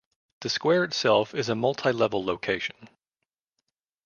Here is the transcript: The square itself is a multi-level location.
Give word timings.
The 0.39 0.49
square 0.49 0.83
itself 0.83 1.35
is 1.35 1.47
a 1.47 1.53
multi-level 1.53 2.25
location. 2.25 2.89